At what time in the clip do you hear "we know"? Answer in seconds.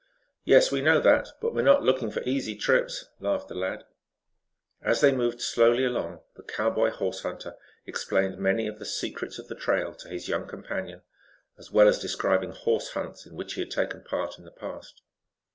0.71-0.99